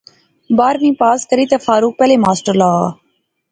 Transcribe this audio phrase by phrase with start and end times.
[0.57, 2.87] بارہویں پاس کری تے فاروق پہلے ماسٹر لاغا